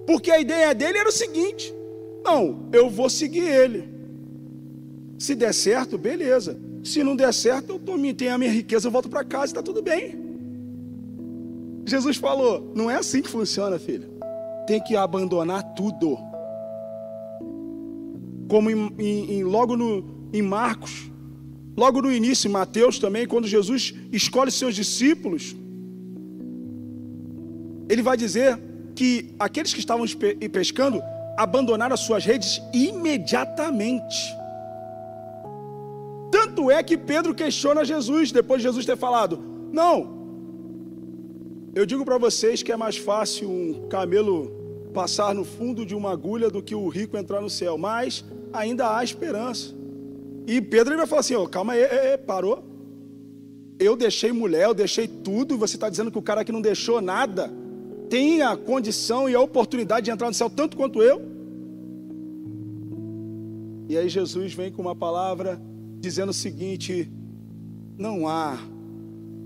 [0.06, 1.72] Porque a ideia dele era o seguinte:
[2.24, 3.88] não, eu vou seguir ele.
[5.18, 6.58] Se der certo, beleza.
[6.82, 9.82] Se não der certo, eu tenho a minha riqueza, eu volto para casa, está tudo
[9.82, 10.22] bem.
[11.86, 14.08] Jesus falou: não é assim que funciona, filho.
[14.66, 16.18] Tem que abandonar tudo.
[18.48, 21.10] Como em, em, logo no, em Marcos,
[21.76, 25.54] logo no início, em Mateus também, quando Jesus escolhe seus discípulos,
[27.88, 28.58] ele vai dizer
[28.94, 30.06] que aqueles que estavam
[30.52, 31.02] pescando
[31.36, 34.34] abandonaram as suas redes imediatamente.
[36.30, 39.40] Tanto é que Pedro questiona Jesus, depois de Jesus ter falado:
[39.72, 40.14] Não,
[41.74, 44.63] eu digo para vocês que é mais fácil um camelo
[44.94, 48.96] passar no fundo de uma agulha do que o rico entrar no céu, mas ainda
[48.96, 49.74] há esperança.
[50.46, 52.64] E Pedro ele vai falar assim: oh, calma aí, parou.
[53.78, 56.60] Eu deixei mulher, eu deixei tudo, e você está dizendo que o cara que não
[56.60, 57.52] deixou nada
[58.08, 61.20] tem a condição e a oportunidade de entrar no céu tanto quanto eu?
[63.88, 65.60] E aí Jesus vem com uma palavra
[65.98, 67.10] dizendo o seguinte:
[67.98, 68.58] não há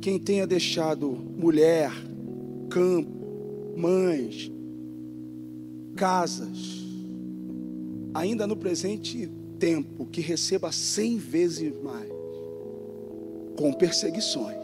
[0.00, 1.90] quem tenha deixado mulher,
[2.68, 4.52] campo, mães,
[5.98, 6.86] casas,
[8.14, 12.08] ainda no presente tempo, que receba cem vezes mais,
[13.56, 14.56] com perseguições.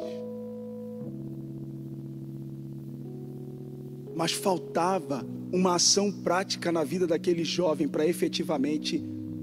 [4.14, 9.02] Mas faltava uma ação prática na vida daquele jovem para efetivamente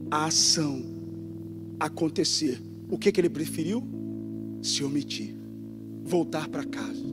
[0.09, 0.81] a ação
[1.77, 2.61] acontecer.
[2.89, 3.83] O que, que ele preferiu?
[4.61, 5.35] Se omitir,
[6.05, 7.03] voltar para casa,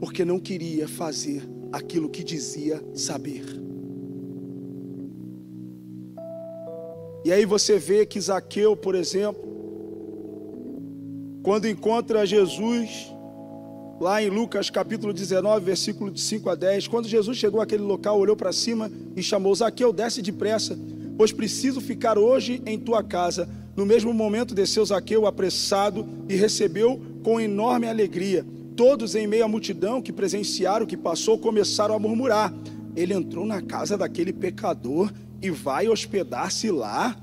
[0.00, 3.44] porque não queria fazer aquilo que dizia saber.
[7.24, 9.50] E aí você vê que Zaqueu, por exemplo,
[11.42, 13.12] quando encontra Jesus,
[14.00, 18.18] lá em Lucas capítulo 19, versículo de 5 a 10, quando Jesus chegou àquele local,
[18.18, 20.78] olhou para cima e chamou: Zaqueu, desce depressa,
[21.16, 23.48] pois preciso ficar hoje em tua casa.
[23.76, 28.44] No mesmo momento desceu Zaqueu apressado e recebeu com enorme alegria.
[28.76, 32.52] Todos em meio à multidão que presenciaram o que passou começaram a murmurar.
[32.96, 37.16] Ele entrou na casa daquele pecador e vai hospedar-se lá.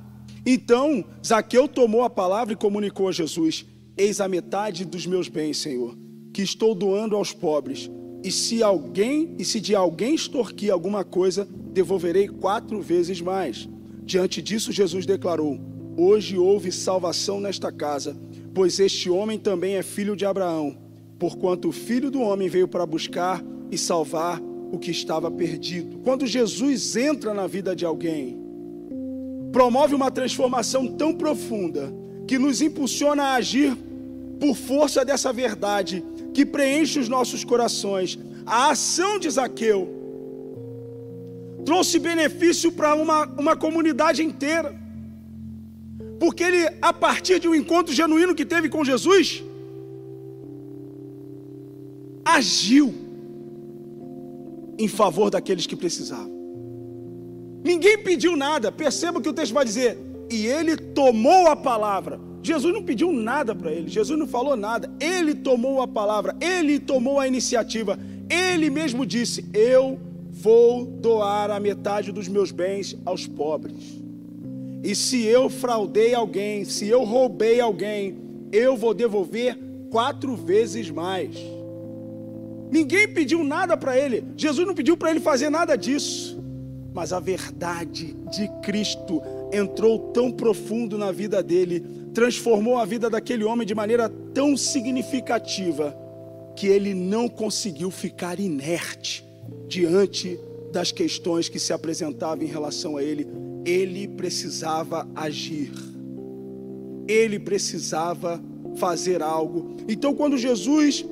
[0.45, 3.65] Então Zaqueu tomou a palavra e comunicou a Jesus:
[3.97, 5.97] Eis a metade dos meus bens, Senhor,
[6.33, 7.89] que estou doando aos pobres.
[8.23, 13.69] E se alguém, e se de alguém extorquir alguma coisa, devolverei quatro vezes mais.
[14.03, 15.59] Diante disso, Jesus declarou:
[15.97, 18.17] Hoje houve salvação nesta casa,
[18.53, 20.77] pois este homem também é filho de Abraão,
[21.19, 25.99] porquanto o filho do homem veio para buscar e salvar o que estava perdido.
[25.99, 28.37] Quando Jesus entra na vida de alguém,
[29.51, 31.93] promove uma transformação tão profunda
[32.27, 33.75] que nos impulsiona a agir
[34.39, 36.03] por força dessa verdade
[36.33, 38.19] que preenche os nossos corações.
[38.45, 39.97] A ação de Zaqueu
[41.65, 44.75] trouxe benefício para uma, uma comunidade inteira.
[46.19, 49.43] Porque ele, a partir de um encontro genuíno que teve com Jesus,
[52.35, 52.93] agiu
[54.77, 56.35] em favor daqueles que precisavam.
[57.63, 59.97] Ninguém pediu nada, perceba que o texto vai dizer,
[60.29, 62.19] e ele tomou a palavra.
[62.43, 66.79] Jesus não pediu nada para ele, Jesus não falou nada, ele tomou a palavra, ele
[66.79, 67.97] tomou a iniciativa,
[68.29, 73.99] ele mesmo disse: Eu vou doar a metade dos meus bens aos pobres.
[74.83, 78.15] E se eu fraudei alguém, se eu roubei alguém,
[78.51, 79.57] eu vou devolver
[79.89, 81.35] quatro vezes mais.
[82.71, 86.41] Ninguém pediu nada para ele, Jesus não pediu para ele fazer nada disso,
[86.93, 89.21] mas a verdade de Cristo
[89.53, 95.95] entrou tão profundo na vida dele, transformou a vida daquele homem de maneira tão significativa,
[96.55, 99.23] que ele não conseguiu ficar inerte
[99.67, 100.39] diante
[100.71, 103.27] das questões que se apresentavam em relação a ele,
[103.65, 105.71] ele precisava agir,
[107.07, 108.41] ele precisava
[108.77, 109.77] fazer algo.
[109.87, 111.05] Então, quando Jesus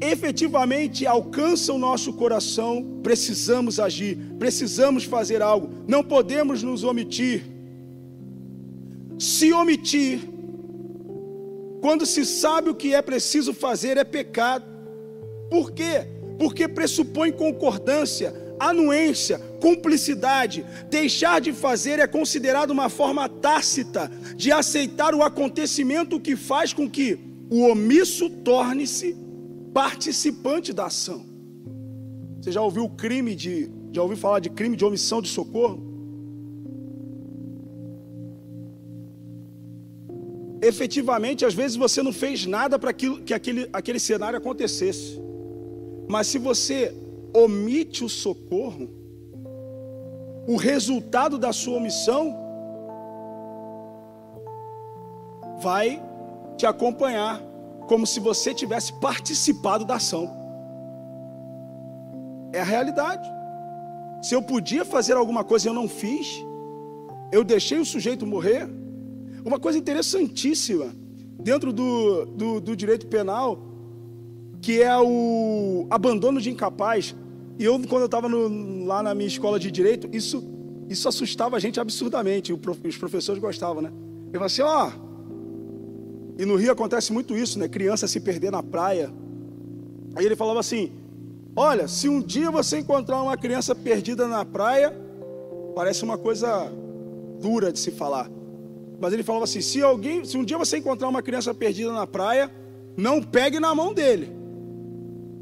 [0.00, 7.44] efetivamente alcança o nosso coração, precisamos agir, precisamos fazer algo, não podemos nos omitir.
[9.18, 10.20] Se omitir,
[11.80, 14.64] quando se sabe o que é preciso fazer, é pecado.
[15.50, 16.06] Por quê?
[16.40, 20.64] porque pressupõe concordância, anuência, cumplicidade.
[20.88, 26.88] Deixar de fazer é considerado uma forma tácita de aceitar o acontecimento que faz com
[26.88, 27.18] que
[27.50, 29.14] o omisso torne-se
[29.72, 31.24] participante da ação.
[32.40, 35.88] Você já ouviu o crime de, já ouviu falar de crime de omissão de socorro?
[40.62, 45.20] Efetivamente, às vezes você não fez nada para que aquele, aquele cenário acontecesse.
[46.08, 46.94] Mas se você
[47.32, 48.88] omite o socorro,
[50.46, 52.36] o resultado da sua omissão
[55.62, 56.02] vai
[56.56, 57.40] te acompanhar,
[57.90, 60.30] como se você tivesse participado da ação.
[62.52, 63.28] É a realidade.
[64.22, 66.28] Se eu podia fazer alguma coisa e eu não fiz,
[67.32, 68.68] eu deixei o sujeito morrer.
[69.44, 70.94] Uma coisa interessantíssima
[71.40, 73.58] dentro do, do, do direito penal,
[74.62, 77.16] que é o abandono de incapaz.
[77.58, 78.28] E eu, quando eu estava
[78.86, 80.44] lá na minha escola de direito, isso,
[80.88, 82.52] isso assustava a gente absurdamente.
[82.52, 83.90] os professores gostavam, né?
[84.32, 85.09] Eu falava assim, ó.
[86.40, 87.68] E no Rio acontece muito isso, né?
[87.68, 89.12] Criança se perder na praia.
[90.16, 90.90] Aí ele falava assim:
[91.54, 94.90] Olha, se um dia você encontrar uma criança perdida na praia,
[95.74, 96.72] parece uma coisa
[97.38, 98.30] dura de se falar.
[98.98, 102.06] Mas ele falava assim: se alguém, se um dia você encontrar uma criança perdida na
[102.06, 102.50] praia,
[102.96, 104.32] não pegue na mão dele.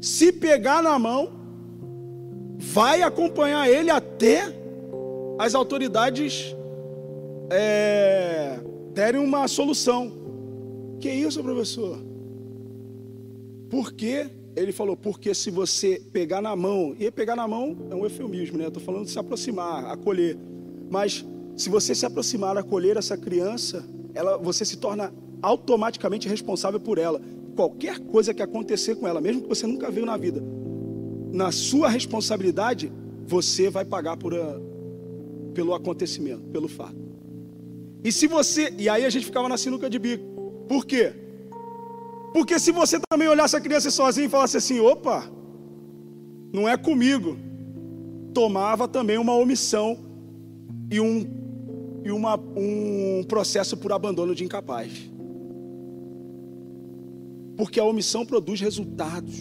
[0.01, 1.31] Se pegar na mão,
[2.57, 4.53] vai acompanhar ele até
[5.37, 6.53] as autoridades
[7.49, 8.59] é,
[8.93, 10.18] derem uma solução.
[10.99, 11.97] Que isso, professor?
[13.69, 14.29] Por quê?
[14.55, 18.57] Ele falou, porque se você pegar na mão, e pegar na mão é um eufemismo,
[18.57, 18.67] né?
[18.67, 20.37] Estou falando de se aproximar, acolher.
[20.89, 21.25] Mas
[21.55, 27.21] se você se aproximar, acolher essa criança, ela, você se torna automaticamente responsável por ela.
[27.55, 30.43] Qualquer coisa que acontecer com ela, mesmo que você nunca viu na vida,
[31.31, 32.91] na sua responsabilidade,
[33.25, 34.59] você vai pagar por a,
[35.53, 36.97] pelo acontecimento, pelo fato.
[38.03, 40.38] E se você, e aí a gente ficava na sinuca de bico.
[40.69, 41.11] Por quê?
[42.31, 45.27] Porque se você também olhasse a criança sozinho e falasse assim: opa,
[46.53, 47.35] não é comigo,
[48.35, 49.97] tomava também uma omissão
[50.91, 51.27] e um,
[52.05, 55.09] e uma, um processo por abandono de incapaz.
[57.57, 59.37] Porque a omissão produz resultados.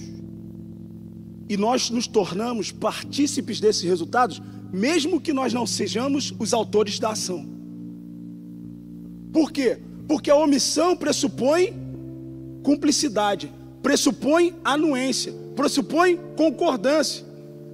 [1.46, 7.10] E nós nos tornamos partícipes desses resultados, mesmo que nós não sejamos os autores da
[7.10, 7.46] ação.
[9.32, 9.78] Por quê?
[10.08, 11.76] Porque a omissão pressupõe
[12.62, 13.52] cumplicidade,
[13.82, 17.24] pressupõe anuência, pressupõe concordância.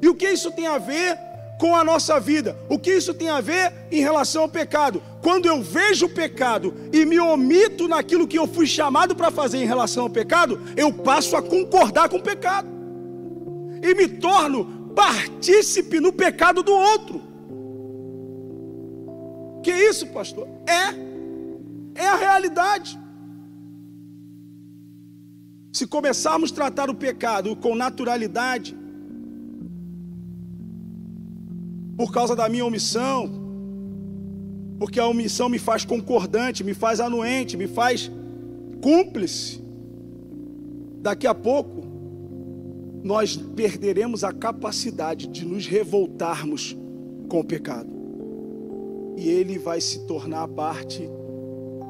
[0.02, 1.16] E o que isso tem a ver
[1.58, 2.58] com a nossa vida?
[2.68, 5.02] O que isso tem a ver em relação ao pecado?
[5.22, 9.58] Quando eu vejo o pecado e me omito naquilo que eu fui chamado para fazer
[9.58, 12.68] em relação ao pecado, eu passo a concordar com o pecado
[13.82, 17.22] e me torno partícipe no pecado do outro.
[19.62, 20.46] Que isso, pastor?
[20.66, 20.94] É,
[21.94, 22.98] é a realidade.
[25.72, 28.76] Se começarmos a tratar o pecado com naturalidade,
[31.96, 33.30] por causa da minha omissão,
[34.78, 38.10] porque a omissão me faz concordante, me faz anuente, me faz
[38.82, 39.62] cúmplice,
[41.00, 41.84] daqui a pouco
[43.02, 46.76] nós perderemos a capacidade de nos revoltarmos
[47.28, 47.90] com o pecado,
[49.16, 51.08] e ele vai se tornar parte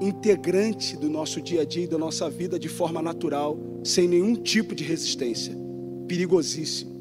[0.00, 4.34] integrante do nosso dia a dia e da nossa vida de forma natural, sem nenhum
[4.34, 5.56] tipo de resistência.
[6.06, 6.92] Perigosíssimo.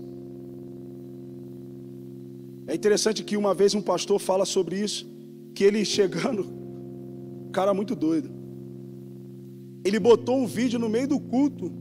[2.68, 5.06] É interessante que uma vez um pastor fala sobre isso,
[5.54, 6.48] que ele chegando,
[7.52, 8.30] cara muito doido.
[9.86, 11.72] Ele botou um vídeo no meio do culto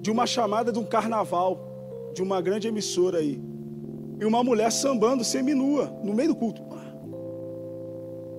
[0.00, 3.40] de uma chamada de um carnaval de uma grande emissora aí.
[4.18, 6.62] E uma mulher sambando seminua no meio do culto.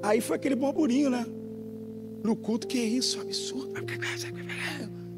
[0.02, 1.26] Aí foi aquele burburinho, né?
[2.24, 3.20] No culto, que é isso?
[3.22, 3.74] Absurdo.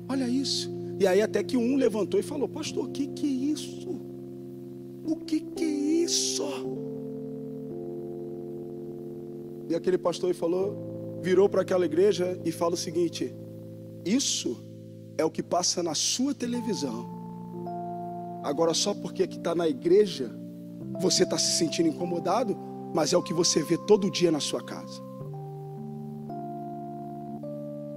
[0.08, 0.70] Olha isso.
[1.00, 4.02] E aí até que um levantou e falou, pastor, o que, que é isso?
[5.06, 6.44] O que, que é isso?
[9.70, 13.34] E aquele pastor falou, virou para aquela igreja e fala o seguinte:
[14.06, 14.58] Isso
[15.18, 17.08] é o que passa na sua televisão.
[18.44, 20.32] Agora, só porque aqui está na igreja,
[21.00, 22.58] você está se sentindo incomodado,
[22.94, 25.02] mas é o que você vê todo dia na sua casa.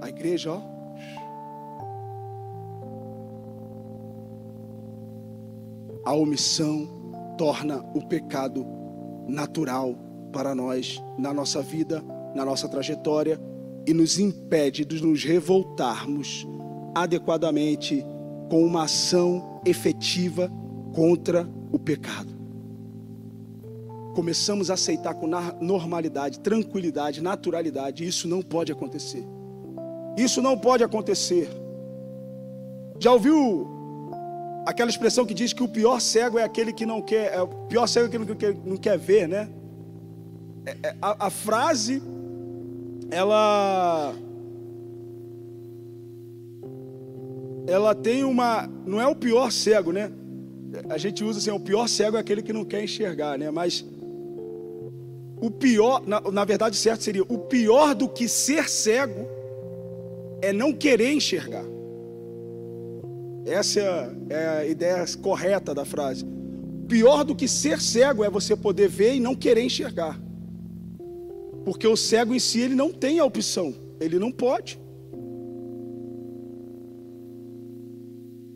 [0.01, 0.61] A igreja, ó.
[6.05, 6.87] A omissão
[7.37, 8.65] torna o pecado
[9.27, 9.95] natural
[10.31, 12.03] para nós, na nossa vida,
[12.35, 13.39] na nossa trajetória,
[13.87, 16.45] e nos impede de nos revoltarmos
[16.93, 18.05] adequadamente
[18.49, 20.51] com uma ação efetiva
[20.93, 22.32] contra o pecado
[24.13, 25.27] começamos a aceitar com
[25.59, 28.05] normalidade, tranquilidade, naturalidade.
[28.05, 29.25] Isso não pode acontecer.
[30.17, 31.49] Isso não pode acontecer.
[32.99, 33.67] Já ouviu
[34.65, 37.47] aquela expressão que diz que o pior cego é aquele que não quer, é o
[37.47, 39.49] pior cego é aquele que não quer, não quer ver, né?
[40.65, 42.01] É, é, a, a frase,
[43.11, 44.13] ela,
[47.67, 50.11] ela tem uma, não é o pior cego, né?
[50.89, 53.51] A gente usa assim, o pior cego é aquele que não quer enxergar, né?
[53.51, 53.85] Mas
[55.43, 59.27] o pior, na, na verdade, certo seria: o pior do que ser cego
[60.41, 61.65] é não querer enxergar.
[63.45, 63.81] Essa
[64.29, 66.25] é a ideia correta da frase.
[66.87, 70.17] Pior do que ser cego é você poder ver e não querer enxergar.
[71.65, 74.79] Porque o cego em si ele não tem a opção, ele não pode.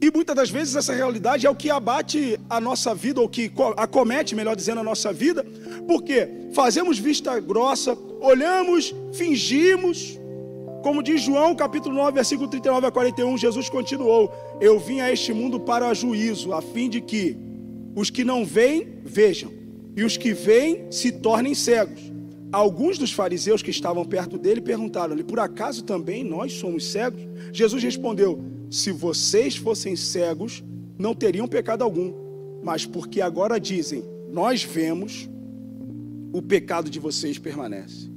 [0.01, 3.51] E muitas das vezes essa realidade é o que abate a nossa vida, ou que
[3.75, 5.45] acomete, melhor dizendo, a nossa vida,
[5.87, 10.19] porque fazemos vista grossa, olhamos, fingimos,
[10.83, 14.31] como diz João, capítulo 9, versículo 39 a 41, Jesus continuou:
[14.61, 17.37] Eu vim a este mundo para juízo, a fim de que
[17.95, 19.51] os que não veem, vejam,
[19.95, 21.99] e os que veem se tornem cegos.
[22.51, 27.21] Alguns dos fariseus que estavam perto dele perguntaram-lhe: Por acaso também nós somos cegos?
[27.51, 30.63] Jesus respondeu: Se vocês fossem cegos,
[30.97, 32.13] não teriam pecado algum.
[32.63, 35.27] Mas porque agora dizem: Nós vemos,
[36.33, 38.09] o pecado de vocês permanece.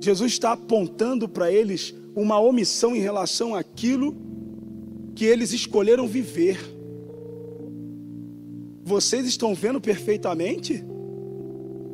[0.00, 4.14] Jesus está apontando para eles uma omissão em relação àquilo
[5.14, 6.58] que eles escolheram viver.
[8.82, 10.84] Vocês estão vendo perfeitamente?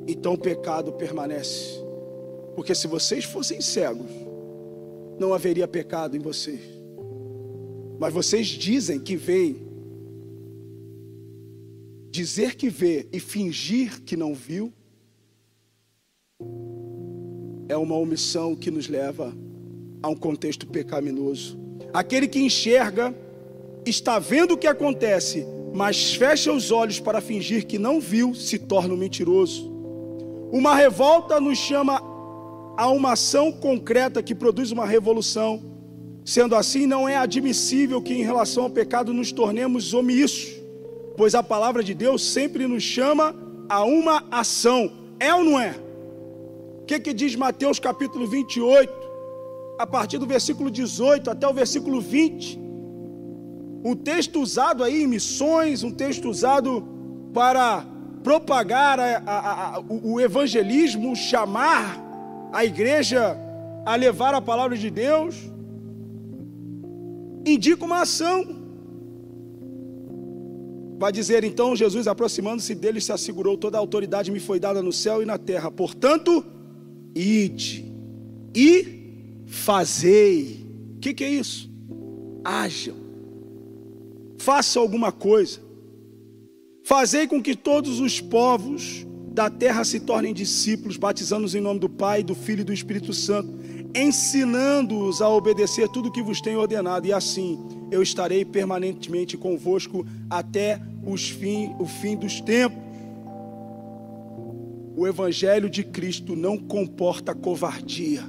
[0.09, 1.81] Então o pecado permanece.
[2.57, 4.11] Porque se vocês fossem cegos,
[5.19, 6.61] não haveria pecado em vocês.
[7.99, 9.70] Mas vocês dizem que veem.
[12.11, 14.73] Dizer que vê e fingir que não viu
[17.69, 19.33] é uma omissão que nos leva
[20.03, 21.57] a um contexto pecaminoso.
[21.93, 23.15] Aquele que enxerga
[23.87, 28.59] está vendo o que acontece, mas fecha os olhos para fingir que não viu, se
[28.59, 29.71] torna um mentiroso.
[30.51, 32.03] Uma revolta nos chama
[32.77, 35.63] a uma ação concreta que produz uma revolução.
[36.25, 40.60] Sendo assim, não é admissível que em relação ao pecado nos tornemos omissos,
[41.17, 43.35] pois a palavra de Deus sempre nos chama
[43.69, 44.91] a uma ação.
[45.19, 45.75] É ou não é?
[46.81, 48.93] O que, que diz Mateus capítulo 28,
[49.79, 52.59] a partir do versículo 18 até o versículo 20?
[53.85, 56.85] Um texto usado aí em missões, um texto usado
[57.33, 57.85] para
[58.23, 61.99] propagar a, a, a, o evangelismo, chamar
[62.53, 63.37] a igreja
[63.87, 65.37] a levar a palavra de Deus,
[67.47, 68.60] indica uma ação.
[71.01, 74.93] Vai dizer então Jesus, aproximando-se dele, se assegurou: toda a autoridade me foi dada no
[74.93, 75.71] céu e na terra.
[75.71, 76.45] Portanto,
[77.15, 77.91] ide
[78.55, 80.67] e fazei.
[80.97, 81.71] O que, que é isso?
[82.45, 82.97] Hajam.
[84.37, 85.61] Faça alguma coisa.
[86.85, 91.89] Fazei com que todos os povos da terra se tornem discípulos, batizando-os em nome do
[91.89, 93.59] Pai, do Filho e do Espírito Santo,
[93.95, 97.59] ensinando-os a obedecer tudo o que vos tenho ordenado, e assim
[97.91, 102.79] eu estarei permanentemente convosco até os fim, o fim dos tempos.
[104.97, 108.23] O Evangelho de Cristo não comporta covardia,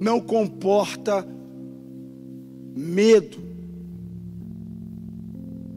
[0.00, 1.26] não comporta
[2.76, 3.38] medo.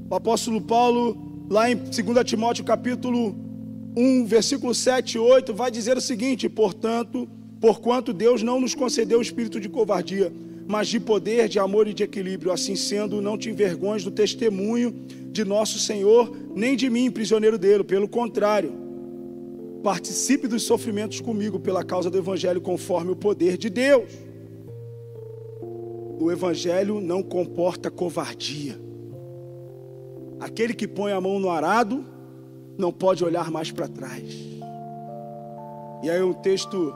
[0.10, 1.94] O apóstolo Paulo lá em 2
[2.26, 3.36] Timóteo capítulo
[3.96, 7.28] 1, versículo 7 e 8, vai dizer o seguinte: portanto,
[7.62, 10.34] porquanto Deus não nos concedeu o espírito de covardia,
[10.68, 12.52] mas de poder, de amor e de equilíbrio.
[12.52, 14.92] Assim sendo, não te envergonhes do testemunho
[15.32, 17.84] de nosso Senhor, nem de mim, prisioneiro dele.
[17.84, 18.74] Pelo contrário,
[19.84, 24.10] participe dos sofrimentos comigo pela causa do Evangelho, conforme o poder de Deus.
[26.20, 28.80] O Evangelho não comporta covardia.
[30.40, 32.04] Aquele que põe a mão no arado
[32.76, 34.24] não pode olhar mais para trás.
[36.04, 36.92] E aí um texto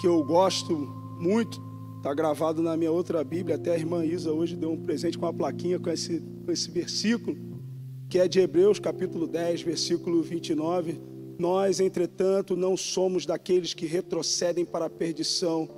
[0.00, 0.74] que eu gosto
[1.18, 1.62] muito,
[1.96, 5.26] está gravado na minha outra Bíblia, até a irmã Isa hoje deu um presente com
[5.26, 7.36] uma plaquinha com esse, com esse versículo,
[8.08, 11.00] que é de Hebreus capítulo 10, versículo 29.
[11.38, 15.68] Nós, entretanto, não somos daqueles que retrocedem para a perdição,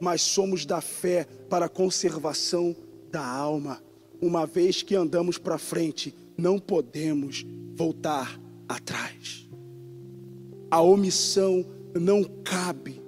[0.00, 2.74] mas somos da fé para a conservação
[3.10, 3.80] da alma
[4.20, 9.48] uma vez que andamos para frente, não podemos voltar atrás.
[10.70, 11.64] A omissão
[11.94, 13.00] não cabe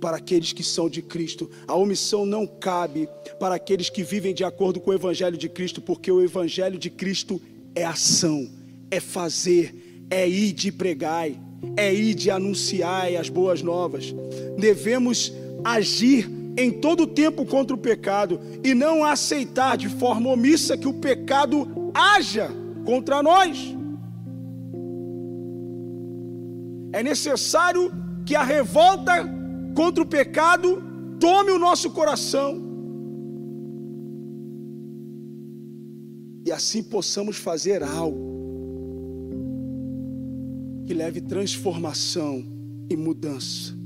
[0.00, 1.50] para aqueles que são de Cristo.
[1.66, 5.80] A omissão não cabe para aqueles que vivem de acordo com o Evangelho de Cristo,
[5.80, 7.40] porque o Evangelho de Cristo
[7.74, 8.48] é ação,
[8.90, 11.28] é fazer, é ir de pregar,
[11.76, 14.14] é ir de anunciar as boas novas.
[14.58, 15.32] Devemos
[15.64, 20.94] agir em todo tempo contra o pecado e não aceitar de forma omissa que o
[20.94, 22.50] pecado haja
[22.84, 23.74] contra nós.
[26.92, 27.92] É necessário
[28.24, 29.35] que a revolta
[29.76, 30.82] contra o pecado
[31.20, 32.64] tome o nosso coração.
[36.46, 38.24] E assim possamos fazer algo
[40.86, 42.42] que leve transformação
[42.88, 43.76] e mudança.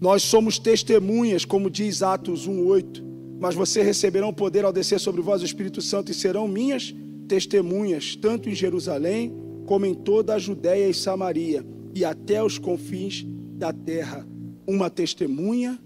[0.00, 3.04] Nós somos testemunhas, como diz Atos 1:8,
[3.38, 6.94] Mas você receberão poder ao descer sobre vós o Espírito Santo e serão minhas
[7.28, 9.30] testemunhas, tanto em Jerusalém
[9.66, 13.26] como em toda a Judéia e Samaria e até os confins
[13.56, 14.26] da terra.
[14.66, 15.78] Uma testemunha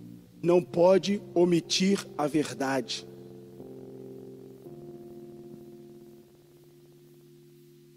[0.42, 3.06] não pode omitir a verdade.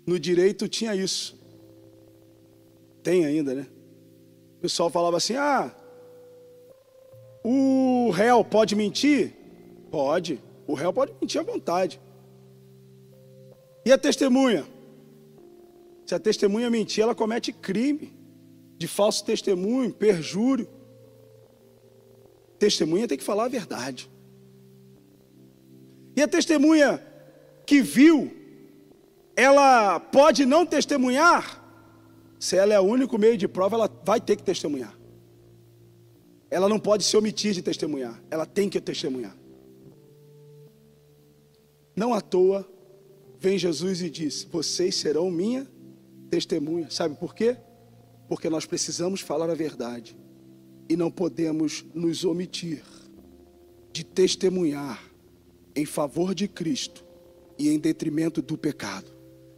[0.05, 1.41] No direito tinha isso.
[3.01, 3.67] Tem ainda, né?
[4.57, 5.73] O pessoal falava assim: ah,
[7.43, 9.33] o réu pode mentir?
[9.89, 10.39] Pode.
[10.67, 11.99] O réu pode mentir à vontade.
[13.85, 14.65] E a testemunha?
[16.05, 18.22] Se a testemunha mentir, ela comete crime
[18.83, 20.67] de falso testemunho, perjúrio.
[22.59, 24.11] Testemunha tem que falar a verdade.
[26.17, 27.01] E a testemunha
[27.65, 28.29] que viu,
[29.37, 31.63] ela pode não testemunhar?
[32.37, 34.93] Se ela é o único meio de prova, ela vai ter que testemunhar.
[36.51, 39.35] Ela não pode se omitir de testemunhar, ela tem que testemunhar.
[41.95, 42.69] Não à toa,
[43.39, 45.65] vem Jesus e diz: Vocês serão minha
[46.29, 46.89] testemunha.
[46.91, 47.55] Sabe por quê?
[48.33, 50.17] Porque nós precisamos falar a verdade
[50.89, 52.81] e não podemos nos omitir
[53.91, 55.07] de testemunhar
[55.75, 57.05] em favor de Cristo
[57.59, 59.05] e em detrimento do pecado,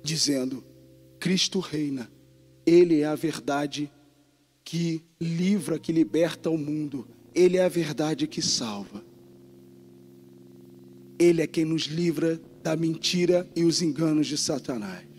[0.04, 0.62] dizendo:
[1.18, 2.12] Cristo reina,
[2.66, 3.90] Ele é a verdade
[4.62, 9.02] que livra, que liberta o mundo, Ele é a verdade que salva.
[11.18, 15.15] Ele é quem nos livra da mentira e os enganos de Satanás.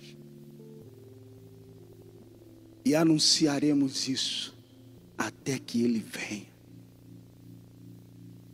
[2.86, 4.56] E anunciaremos isso
[5.18, 6.46] até que ele venha.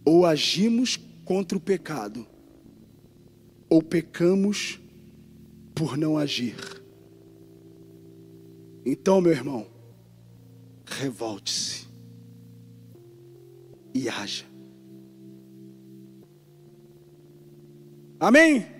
[0.07, 2.27] Ou agimos contra o pecado,
[3.69, 4.81] ou pecamos
[5.75, 6.57] por não agir.
[8.87, 9.67] Então, meu irmão,
[10.87, 11.87] revolte-se
[13.95, 14.47] e haja.
[18.19, 18.72] Amém?